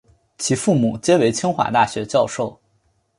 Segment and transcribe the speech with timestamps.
[0.39, 2.59] 其父母皆为清华大学教授。